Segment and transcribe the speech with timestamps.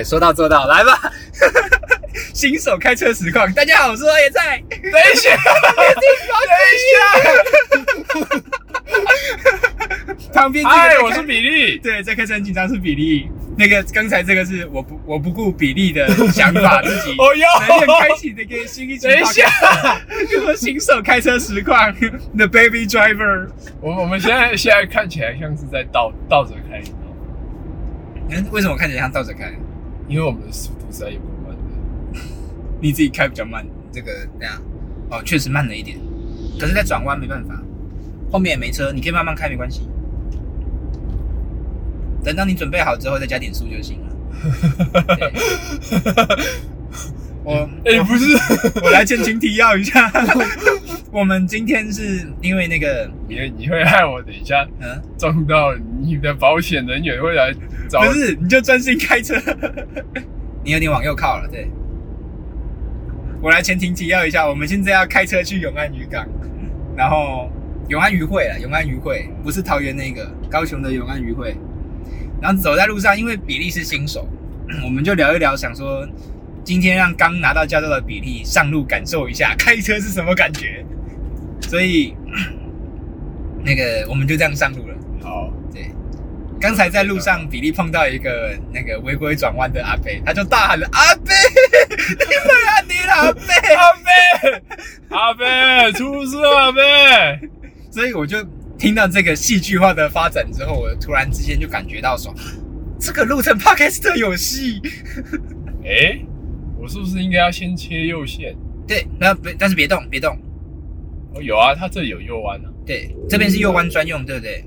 [0.00, 0.98] 对，说到做到，来吧。
[2.32, 4.56] 新手开车实况，大家好，我是二爷在。
[4.70, 5.44] 等一下，等
[6.72, 6.96] 一下，
[10.32, 11.76] 旁边这个嗨，在开我是比利。
[11.76, 13.28] 对，在开车很紧张是比利。
[13.58, 19.06] 那个刚才这个是我不我不顾比利的想法， 自己哦哟来点开启的一个新一集。
[19.06, 19.50] 等一下，
[20.32, 21.92] 叫做新手开车实况，
[22.38, 23.48] The Baby Driver。
[23.82, 27.16] 我我们现在现在看起来像是在倒倒着开，你知道吗？
[28.30, 29.52] 嗯，为什么看起来像倒着开？
[30.10, 32.20] 因为我们的速度实在有够慢的。
[32.80, 34.10] 你自己开比较慢，这个
[34.40, 34.60] 那样
[35.08, 35.96] 哦，确实慢了一点。
[36.58, 37.62] 可是，在转弯没办法，
[38.32, 39.88] 后面也没车，你可以慢慢开，没关系。
[42.24, 44.06] 等到你准备好之后，再加点速就行了。
[45.16, 45.32] 对
[47.42, 48.36] 我哎、不是，
[48.82, 50.10] 我来前情提要一下，
[51.10, 57.54] 我们今天是因为那个你你会害我等一下嗯，撞到你的保险人员会来
[57.90, 59.34] 找不是，你就专心开车。
[60.62, 61.68] 你有点往右靠了，对。
[63.42, 66.24] 我来前庭提要一下，我们现在要开车去永安渔港，
[66.96, 67.50] 然后
[67.88, 71.56] 永安渔会了，永安渔会不是桃园那个，高雄的永安渔会。
[72.40, 74.28] 然后走在路上，因为比利是新手，
[74.84, 76.06] 我们就聊一聊，想说
[76.62, 80.84] 今天让刚拿到驾照的比利上路感受一下开车是什么感觉。
[81.62, 82.14] 所以
[83.64, 84.94] 那个我们就这样上路了。
[85.22, 85.59] 好，对，
[86.60, 91.32] 刚才在路上，比利碰到一个那个违规转弯的阿贝，他就大喊了：“阿贝，
[92.06, 94.62] 你们啊，你的阿贝阿贝，
[95.08, 97.48] 阿贝，出事了，阿贝。！”
[97.90, 98.44] 所以我就
[98.78, 102.32] 听到这个戏剧化的发展之后，我突然之间就感觉到说，
[103.00, 104.82] 这个路程 Podcast 有戏。
[105.82, 106.20] 哎、
[106.78, 108.54] 我是不是应该要先切右线？
[108.86, 110.36] 对，那别但是别动，别动。
[111.34, 112.68] 哦，有啊，它这里有右弯啊。
[112.84, 114.62] 对，这边是右弯专用，对不对？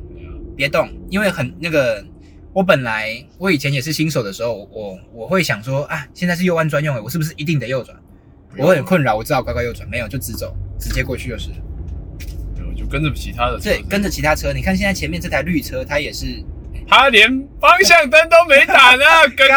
[0.55, 2.03] 别动，因为很那个。
[2.55, 3.09] 我本来
[3.39, 7.97] 我以前也是新手的时候，我我会想说啊，现在是右弯专用，我是不是一定得右转？
[8.59, 11.49] 我会很困扰，我只好乖乖右转，没有就直走，直接过去就是。
[12.55, 16.27] 对，我就跟着其他的车对，跟着其他车，你看现在前面这台绿车，它也是
[16.87, 17.27] 它连
[17.59, 19.03] 方向灯都没打呢，
[19.35, 19.55] 哥哥，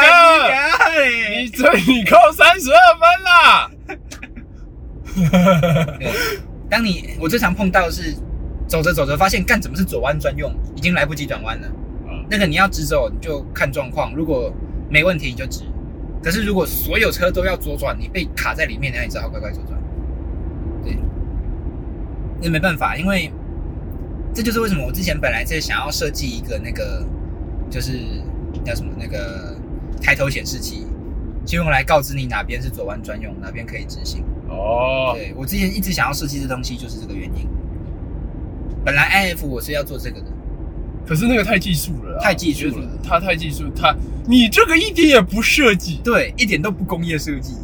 [1.04, 3.70] 你你这你扣三十二分啦！
[6.00, 6.10] 对，
[6.70, 8.16] 当你我最常碰到的是
[8.66, 11.68] 走着走着发现，干怎么是左弯专用，已经来不及转弯了。
[12.06, 14.52] 啊那个你要直走，你就看状况，如果
[14.90, 15.62] 没问题你就直。
[16.22, 19.80] 可是如果所有车都要左转，你被卡在里面，那你只好乖乖左转。
[20.82, 20.98] 对，
[22.42, 23.30] 那没办法，因为
[24.34, 27.06] 这就是为什么我之前本来是想要设计一个那个，
[27.70, 28.00] 就是
[28.64, 29.56] 叫什么那个
[30.02, 30.84] 抬头显示器，
[31.44, 34.24] 就用来告知你哪边是左弯专用，哪边可以直行。
[34.48, 37.46] 哦，对我之前一直想要设计这东西，就是这个原因。
[38.86, 40.26] 本来 IF 我是要做这个的，
[41.04, 43.92] 可是那个太技术了啦，太技术了就是它太技术，他
[44.28, 46.00] 你这个一点也不设计。
[46.04, 47.56] 对，一点都不工业设计。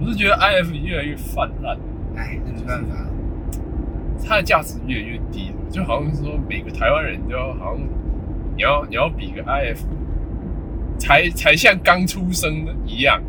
[0.00, 1.76] 我是觉得 IF 越来越泛滥，
[2.16, 3.06] 哎，那没办法。
[4.24, 7.86] 它的价值越来越低了，就好像说每个台湾人都要好像
[8.56, 9.80] 你要你要比个 IF，
[10.98, 13.22] 才才像刚出生的一样，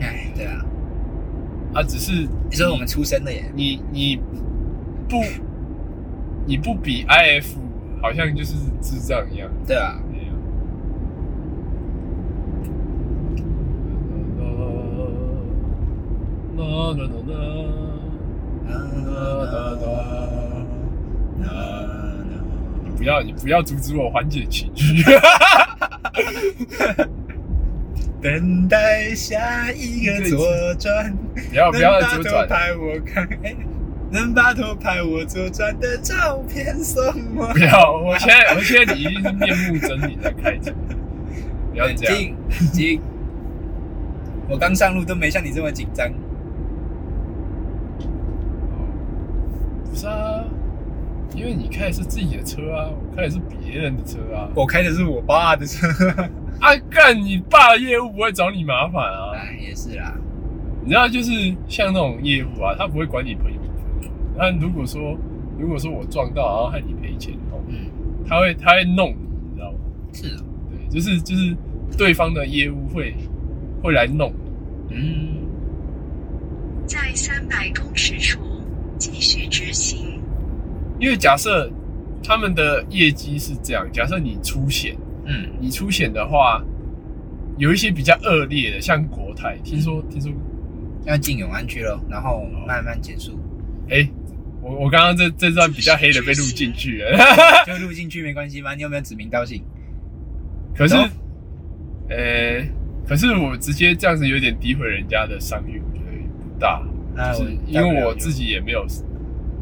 [0.00, 0.64] 哎，对啊，
[1.74, 4.20] 啊，只是你说我们出生的耶，你你
[5.08, 5.20] 不
[6.44, 7.54] 你不比 IF，
[8.00, 9.48] 好像就是智障一样。
[9.66, 10.32] 对啊，对啊
[16.56, 16.64] 啦
[16.96, 17.32] 啦啦
[21.38, 21.54] 啦
[22.84, 25.02] 你不要你不要阻止我缓解情绪。
[28.20, 30.46] 等待下一个左
[30.78, 31.12] 转，
[31.50, 33.56] 不要不要左转，能把头拍我看，哎，
[34.12, 37.02] 能把偷拍我左转的照片送
[37.34, 37.46] 我。
[37.52, 37.92] 不要！
[37.92, 40.72] 我现在 我现在你一定是面目狰狞的开车，
[41.70, 42.14] 不要这样。
[42.14, 43.00] 静，冷静。
[44.48, 46.12] 我刚上路都没像你这么紧张。
[49.88, 50.44] 不是啊，
[51.34, 54.48] 因为你开的是自己的车啊，我开的是别人的车啊。
[54.54, 55.88] 我开的是我爸的车。
[56.60, 59.32] 啊，干你爸的业务不会找你麻烦啊。
[59.34, 60.12] 哎，也是啦。
[60.82, 61.30] 你知道，就是
[61.68, 63.58] 像那种业务啊，他不会管你朋友
[64.42, 65.16] 那如果说
[65.56, 67.86] 如果说我撞到，然后害你赔钱哦，嗯，
[68.26, 69.78] 他会他会弄你，你知道吗？
[70.12, 70.42] 是啊。
[70.68, 71.56] 对，就是就是
[71.96, 73.14] 对方的业务会
[73.80, 74.32] 会来弄
[74.88, 74.96] 你。
[74.96, 75.46] 嗯，
[76.88, 78.40] 在三百公尺处
[78.98, 80.20] 继续直行。
[80.98, 81.70] 因为假设
[82.20, 86.60] 他们的业绩是这样，假设你出险，嗯，你出险的话，
[87.58, 90.32] 有一些比较恶劣的，像国泰，听说听说，
[91.04, 93.38] 要进永安区了，然后慢慢减速，
[93.88, 94.08] 哎、
[94.62, 97.18] 我我刚刚这这段比较黑的被录进去了，
[97.66, 98.74] 就录进去没关系吗？
[98.74, 99.60] 你有没有指名道姓？
[100.74, 101.08] 可是懂，
[102.08, 102.64] 呃，
[103.06, 106.12] 可是我直接这样子有点诋毁人家的商誉，我觉得
[106.44, 106.82] 不大，
[107.14, 108.86] 那就是因为我自己也没有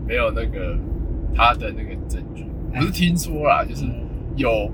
[0.06, 0.78] 没有那个
[1.34, 2.44] 他的那个证据，
[2.74, 4.06] 我是听说啦，就是嗯
[4.36, 4.70] 有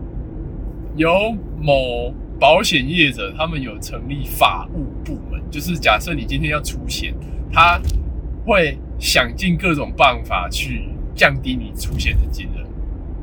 [0.97, 7.15] 有某保险业者，他们有成立法务部门，就是假设你今天要出险，
[7.53, 7.81] 他
[8.45, 12.67] 会想尽各种办法去降低你出险的金额。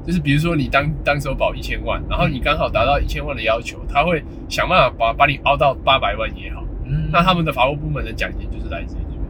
[0.06, 6.62] 就是比如说你当当时候保一千万，然后你刚好达到一千万的要求，他会想办法把把你凹到八百万也好。
[6.86, 9.22] 嗯那他们的法务部门的奖金就是来自于这边。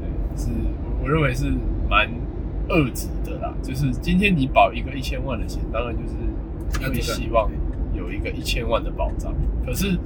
[0.00, 0.50] 对，是
[0.82, 1.52] 我我认为是
[1.88, 2.10] 蛮
[2.68, 3.54] 遏制的啦。
[3.62, 7.48] 就是今天你保一个一千万的险，当然就是会希望
[7.94, 9.32] 有一个一千万的保障。
[9.64, 9.96] 可是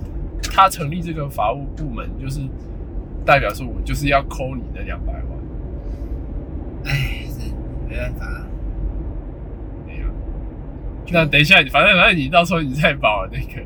[0.53, 2.41] 他成立这个法务部门，就是
[3.25, 5.23] 代表说我就是要扣你的两百万。
[6.85, 7.51] 哎，是
[7.89, 8.47] 没办法，
[9.87, 10.07] 没有。
[11.11, 13.63] 那等一下，反正反正你到时候你再把那个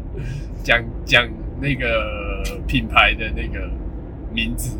[0.62, 1.28] 讲讲
[1.60, 3.68] 那个品牌的那个
[4.32, 4.78] 名字，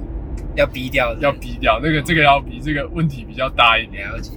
[0.54, 4.08] 要逼掉的要逼掉那个，这个要比这个问题比较大一点。
[4.08, 4.32] 了解。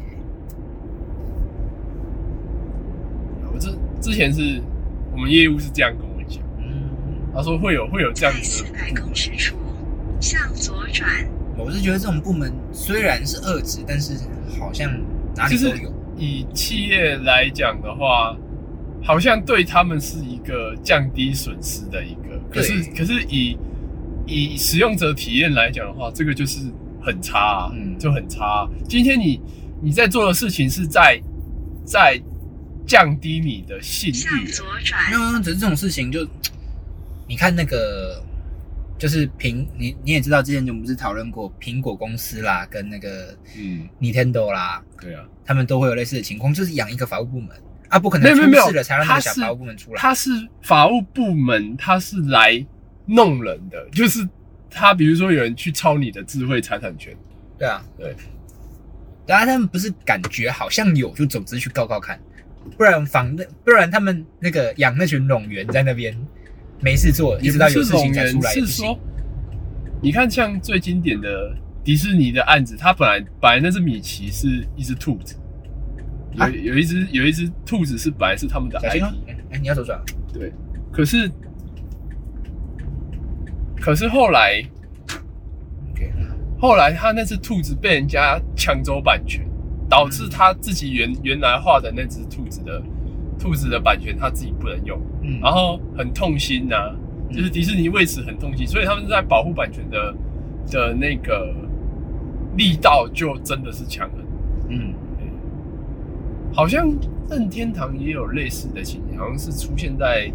[3.54, 4.62] 我之之前是
[5.12, 6.90] 我们业务是这样跟我讲，嗯，
[7.36, 9.56] 他说会有会有这样子的四百公尺处
[10.22, 11.10] 向左转，
[11.58, 14.14] 我是觉得这种部门虽然是遏制，但是
[14.60, 14.92] 好像
[15.36, 15.94] 哪里就是都有。
[16.18, 18.38] 以企业来讲的话，
[19.04, 23.58] 好像对他们是一个降低损失的一个，可是可是以
[24.28, 26.60] 以使用者体验来讲的话，这个就是
[27.02, 27.98] 很差、啊，嗯。
[27.98, 29.40] 就很差啊、今天你
[29.82, 31.20] 你在做的事情是在
[31.86, 32.20] 在
[32.86, 36.28] 降低你的信向誉，左没转，有，只是这种事情就，
[37.28, 38.24] 你看那个，
[39.02, 47.50] 就是苹，你你也知道，之前我们不是讨论过苹果公司啦，跟那个嗯，Nintendo 啦，对啊，他们都会有类似的情况，就是养一个法务部门。
[47.90, 50.00] 啊，不可能出没有事了才让那个小法务部门出来。
[50.00, 50.30] 他是
[50.62, 52.64] 法务部门，他是来
[53.08, 54.24] 弄人的，就是
[54.70, 57.18] 他比如说有人去抄你的智慧财产权，
[57.58, 58.16] 对啊，对。
[59.26, 62.20] 然后他们不是感觉好像有，就总之去告告看，
[62.78, 66.16] 不然防那不然他们那个养那群冗员在那边
[66.82, 68.98] 没事做，一直到有事情才出来是说，
[70.02, 75.36] 你看像最经典的迪士尼的案子，它本来本来那只米奇是一只兔子，
[76.34, 76.50] 有、啊？
[76.50, 79.14] 有一只有一只兔子是本来是他们的 IP，哦！
[79.52, 80.02] 哎，你要左转，
[80.34, 80.52] 对，
[80.92, 81.30] 可是
[83.80, 84.64] 可是后来
[86.60, 89.48] 后来他那只兔子被人家抢走版权，
[89.90, 92.82] 导致他自己原原来画的那只兔子的
[93.42, 95.00] 兔子的版权他自己不能用。
[95.24, 96.76] 嗯，然后很痛心呐、
[97.32, 100.14] 就是迪士尼为此很痛心，所以他们在保护版权的
[100.70, 101.54] 的那个
[102.56, 104.28] 力道就真的是强很多。
[104.70, 104.94] 嗯，
[106.54, 106.88] 好像
[107.30, 110.32] 任天堂也有类似的情形，好像是出现在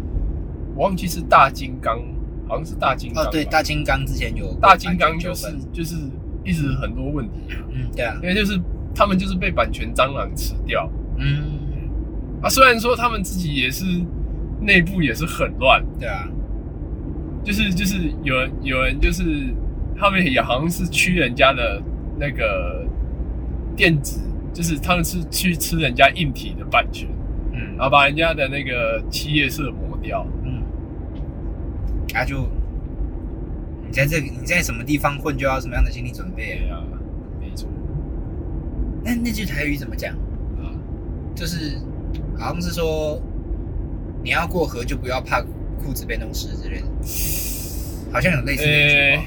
[0.75, 1.99] 我忘记是大金刚，
[2.47, 5.95] 好像是大金刚对，大金刚之前有大金刚就是就是
[6.43, 8.59] 一直很多问题啊，嗯，对啊，因为就是
[8.93, 10.89] 他们就是被版权蟑螂吃掉。
[11.17, 11.43] 嗯，
[12.41, 12.49] 啊。
[12.49, 13.85] 虽然说他们自己也是
[14.61, 16.27] 内部也是很乱，对啊，
[17.43, 19.23] 就是就是有人有人就是
[19.95, 21.81] 他们也好像是驱人家的
[22.19, 22.85] 那个
[23.75, 24.19] 电子，
[24.53, 27.07] 就是他们是去吃人家硬体的版权，
[27.53, 30.25] 嗯然后把人家的那个企业色磨掉。
[30.43, 30.61] 嗯，
[32.15, 32.47] 啊就
[33.85, 36.69] 你在这里你在什么地方混，就要什么样的心理准备对。
[36.69, 36.83] 啊，
[37.39, 37.69] 没错
[39.03, 40.13] 那那句台语怎么讲？
[40.59, 40.73] 啊，
[41.33, 41.79] 就是
[42.37, 43.19] 好像是说
[44.23, 45.41] 你要过河就不要怕
[45.83, 46.87] 裤子被弄湿之类的，
[48.11, 49.23] 好像有类似的一句呃话。，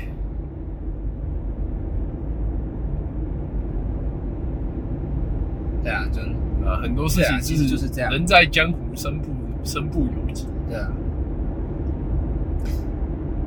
[5.82, 6.20] 对啊，就
[6.66, 9.28] 啊，很多事情是实就是这样人在江湖身不
[9.64, 10.46] 身不由己。
[10.68, 10.88] 对啊。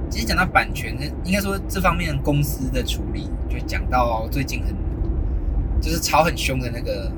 [0.10, 4.76] 其实讲到版权，应该说这方面公司的处理，就讲到最近很
[5.82, 7.12] 就是吵很凶的那个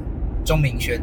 [0.46, 1.02] 钟明轩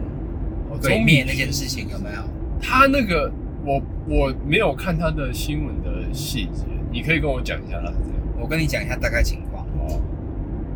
[0.88, 2.22] 哦鬼灭那件事情，有没有？
[2.60, 3.30] 他那个
[3.64, 8.18] 我我没有看他的新闻的细节，你可以跟我讲一下他是这样。
[8.40, 9.64] 我跟你讲一下大概情况。
[9.78, 10.00] 哦，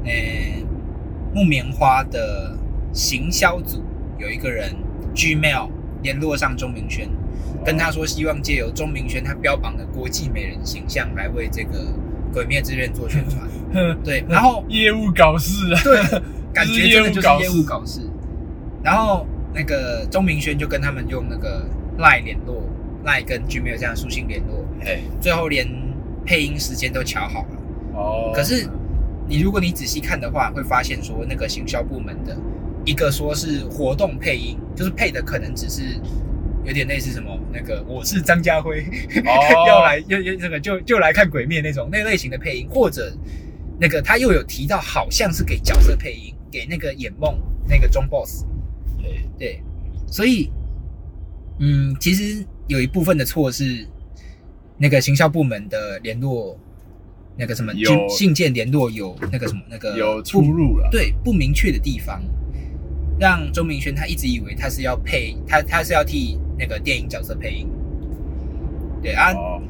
[0.04, 0.64] 诶、
[1.34, 2.56] 木棉花的
[2.92, 3.82] 行销组
[4.18, 4.74] 有一个人
[5.14, 5.68] Gmail
[6.02, 7.08] 联络上钟明轩，
[7.64, 11.78] 跟他说希望借由钟明轩他标榜的国际美人形象来为这个
[12.32, 13.46] 《鬼灭之刃》做宣传。
[14.04, 16.20] 对，然后 业务搞事啊，对，
[16.52, 18.00] 感觉真的就是业 业务搞事务搞事。
[18.82, 21.66] 然后那个钟明轩就跟他们用那个
[21.98, 22.62] Line 联络
[23.06, 25.66] ，Line 跟 Gmail 这样书信联络，嘿，最后连
[26.26, 27.56] 配音时间都瞧好了。
[27.94, 28.68] 哦，可是
[29.26, 32.36] 你如果你仔细看的话，会发现说那个行销部门的
[32.84, 35.98] 一个说是活动配音，就是配的可能只是
[36.62, 38.84] 有点类似什么那个我是张家辉，
[39.24, 39.64] 哦。
[39.66, 43.10] 要来要要这个就就来看鬼灭那种那类型的配音，或者
[43.80, 48.44] 那个他又有提到好像是给角色配音，给那个演梦那个中 boss，
[49.06, 49.62] 对对，
[50.06, 50.50] 所以
[51.58, 53.86] 嗯，其实有一部分的错是
[54.78, 56.58] 那个行销部门的联络。
[57.38, 60.88] 那个什么有信信件联络有那个什么那个有出入了。
[60.90, 62.22] 对不明确的地方，
[63.20, 67.68] 让周明轩他一直以为他是要配他他是要替那个电影角色配音，
[69.02, 69.60] 对啊，哦，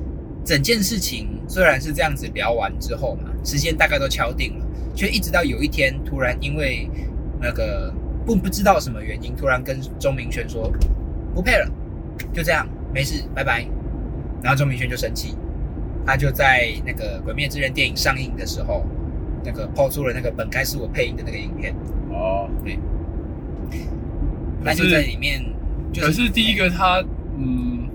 [0.45, 6.89] 整件事情虽然是这样子聊完之后嘛，时间大概都敲定了，却一直到有一天突然因为
[7.41, 7.93] 那个
[8.27, 10.71] 不不知道什么原因，突然跟周明轩说
[11.33, 11.71] 不配了，
[12.33, 13.65] 就这样没事，拜拜。
[14.43, 15.35] 然后周明轩就生气，
[16.05, 18.85] 他就在那个《鬼灭之刃》电影上映的时候，
[19.45, 21.75] 那个抛出了那个本该是我配音的那个影片，
[22.11, 22.79] 哦，对，
[24.65, 25.43] 他就在里面，
[25.93, 27.03] 就可是第一个他，
[27.39, 27.89] 嗯，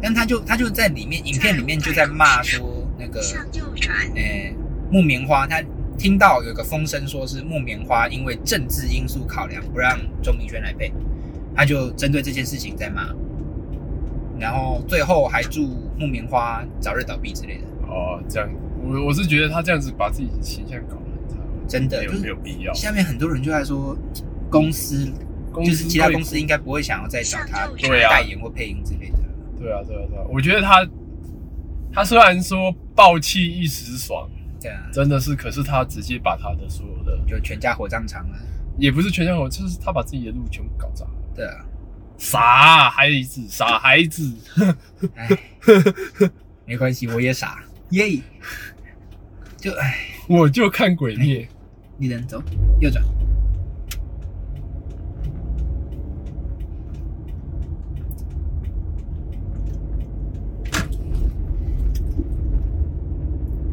[0.00, 4.54] 但他就他就在里面影片里面就在骂说那个向右转，呃
[4.90, 5.60] 木棉花，他
[5.98, 10.92] 听到有个风声说是木棉花因为政治因素考量不让周明轩来配，
[11.54, 13.14] 他就针对这件事情在骂，
[14.38, 15.66] 然后最后还祝
[15.98, 18.48] 木棉花早日倒闭之类的，哦，这样，
[18.82, 22.72] 我我是觉得他这样子把自己形象搞得很差，真的就没有必要。
[22.74, 23.96] 下面很多人就在说
[24.50, 25.10] 公司
[25.50, 29.18] 公司就是其他公司应该不会想要再找他对啊代言或配音之类的。
[29.58, 30.86] 对啊，对啊，对啊，我觉得他
[31.90, 34.28] 他虽然说暴气一时爽，
[34.60, 38.38] 对啊，真的是，可是他直接把他的所有的，就全家火葬场了。
[38.78, 41.12] 也不是全家火，就是他把自己的路全部搞砸了。
[41.34, 41.64] 对啊，
[42.18, 44.34] 傻孩子，傻孩子，
[45.14, 45.28] 哎，
[46.64, 48.20] 没关系，我也傻，耶。
[49.56, 51.48] 就哎，我就看鬼灭。
[51.98, 52.42] 你能走，
[52.78, 53.02] 右转。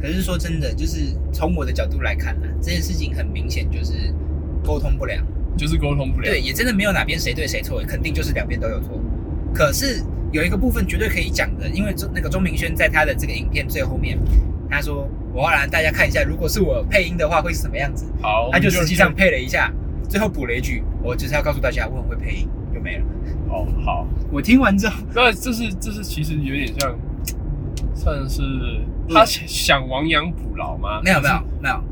[0.03, 4.13] 可是说真的，就是从我的角度来看呢、这件事情很明显就是
[4.61, 5.25] 沟通不良。
[5.55, 6.25] 就是沟通不了。
[6.25, 8.99] 对，也真的没有哪边谁对谁错，肯定就是两边都有错。
[9.53, 14.19] 可是有一个部分绝对可以讲的，因为周那个钟明轩在他的这个影片最后面，
[14.69, 18.05] 他说我要让大家看一下，如果是我配音的话会是什么样子。
[18.19, 19.71] 好，他就实际上配了一下，
[20.09, 23.05] 最后补了一句，我就是要告诉大家我很会配音，就没了。
[23.47, 26.97] 哦好，我听完之后，那这是这是其实有点像，
[27.95, 28.41] 算是
[29.09, 31.01] 他想想亡羊补牢吗？
[31.03, 31.83] 没有没有没有，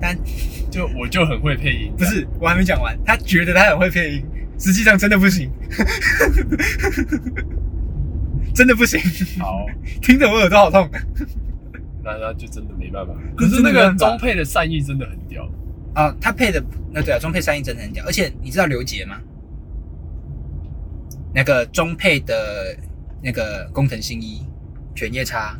[0.00, 0.16] 但
[0.70, 4.24] 就我就很会配音，不是我还没讲完，他觉得他很会配音，
[4.58, 5.50] 实际上真的不行，
[8.54, 9.00] 真的不行，
[9.38, 9.66] 好，
[10.02, 10.88] 听得我耳朵好痛。
[12.02, 13.12] 那那就真的没办法。
[13.36, 15.48] 可是那个中配的善意真的很屌，
[15.94, 19.18] 啊，他配的那对啊，中配善意真的很屌，而且你知道刘杰吗？
[21.34, 22.74] 那个中配的
[23.22, 24.42] 那个工藤新一
[24.98, 25.56] 犬夜叉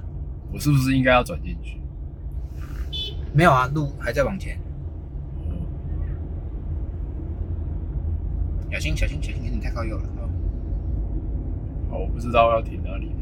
[0.52, 1.80] 我是不是应该要转进去？
[3.32, 4.58] 没有啊，路还在往前，
[8.68, 10.02] 小心小心小心，有点太靠右了。
[10.02, 10.28] 哦
[11.88, 13.12] 好，我不知道要停哪里。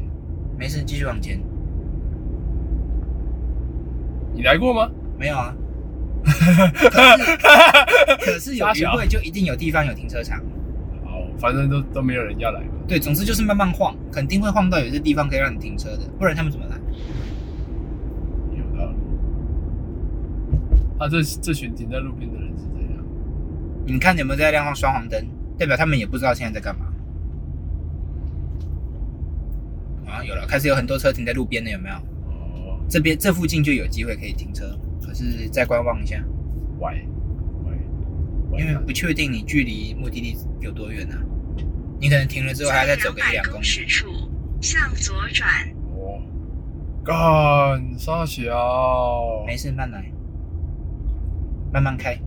[0.57, 1.39] 没事，继续往前。
[4.33, 4.89] 你来过吗？
[5.19, 5.55] 没有啊，
[6.25, 7.35] 可是
[8.25, 10.41] 可是有傻小余会就一定有地方有停车场。
[11.39, 12.71] 好，反正都都没有人要来嘛。
[12.87, 16.75] 对，总之就是慢慢晃，肯定会晃到有些地方可以让你停车的，不然他们怎么来？
[18.57, 18.97] 有道理。
[20.99, 23.03] 啊，这这群停在路边的人是怎样？
[23.85, 25.25] 你看有没有在亮双黄灯？
[25.57, 26.85] 代表他们也不知道现在在干嘛。
[30.05, 31.95] 啊，有了，开始有很多车停在路边了，有没有？
[31.95, 36.23] 哦，这边这附近就有机会可以停车，可是再观望一下，
[36.79, 37.03] 歪歪，
[38.57, 41.17] 因为不确定你距离目的地有多远啊。
[41.99, 43.65] 你可能停了之后还要再走个一两公公里。
[43.65, 44.07] 尺处
[44.61, 45.47] 向左转，
[45.95, 46.21] 哦，
[47.03, 50.11] 干傻小，没事，慢来，
[51.71, 52.17] 慢慢开。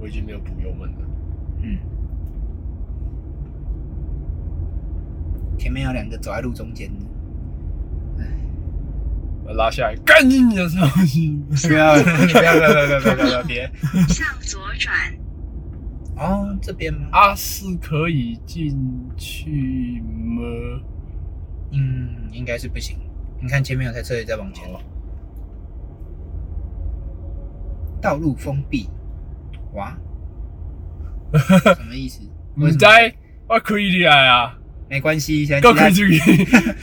[0.00, 0.98] 我已经没有补油门了。
[1.62, 1.78] 嗯，
[5.58, 7.04] 前面有两个走在路中间的，
[9.54, 11.38] 拉下来，干你的东西！
[11.68, 13.70] 不要，不要，不要，不要，不要，不要，别。
[14.08, 14.94] 向左转，
[16.16, 17.08] 哦，这边吗？
[17.12, 18.76] 阿是可以进
[19.16, 20.42] 去吗？
[21.72, 22.96] 嗯，应该是不行。
[23.40, 24.80] 你看前面有台车也在往前，哦
[28.02, 28.88] 道路封闭。
[29.74, 29.96] 哇，
[31.32, 32.20] 什么意思？
[32.56, 32.86] 为什么唔知，
[33.46, 35.90] 我开你来啊，没关系，现在其他够开。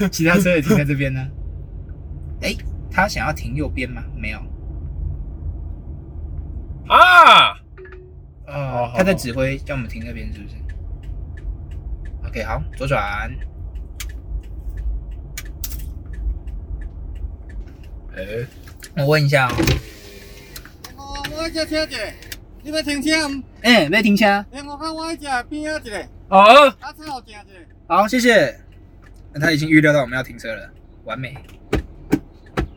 [0.09, 1.27] 其他车也停在这边呢。
[2.97, 4.03] 哎，他想要停右边吗？
[4.15, 4.39] 没有。
[6.87, 7.53] 啊！
[8.47, 10.55] 哦，他在指挥叫我们停那边，是不是
[12.27, 13.31] ？OK，好，左转。
[18.15, 18.23] 哎、
[18.97, 19.53] 我问一下哦，
[20.95, 21.95] 哦，我这车者，
[22.63, 23.43] 你要停车毋？
[23.61, 24.25] 哎、没停车。
[24.49, 27.95] 诶，我看我这边啊一个，哦，啊车好停一个。
[27.95, 28.59] 好，谢谢。
[29.33, 30.67] 那他已经预料到我们要停车了，
[31.03, 31.37] 完美。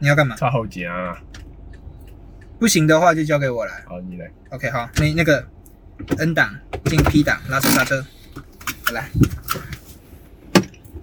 [0.01, 0.35] 你要干嘛？
[0.37, 1.23] 差好夹啊！
[2.59, 3.85] 不行的话就交给我来。
[3.87, 4.31] 好，你来。
[4.51, 5.47] OK，好，那那个
[6.19, 6.55] N 档
[6.87, 8.03] 进 P 档，拉手刹车，
[8.85, 9.11] 好来，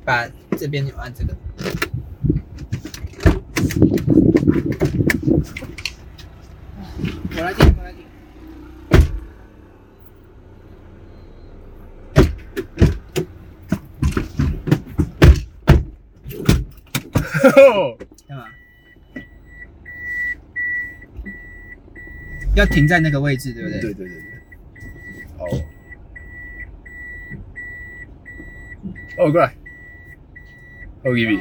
[0.04, 0.28] 把
[0.58, 1.36] 这边按这个。
[7.36, 8.04] 我来停，我来停。
[18.28, 18.46] 干嘛？
[22.58, 23.80] 要停在那个位置，对不对？
[23.80, 24.24] 对对对对。
[25.38, 25.46] 好。
[29.20, 29.54] 哦，过来。
[31.04, 31.40] 哦，Gibby。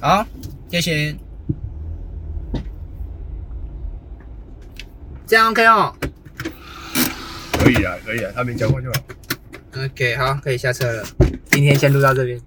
[0.00, 0.26] 好，
[0.70, 1.16] 谢谢。
[5.26, 5.96] 这样 OK 哦。
[7.58, 9.00] 可以啊，可以啊，他没交过就好。
[9.84, 11.02] OK，好，可以下车了。
[11.46, 12.38] 今天先录到这边。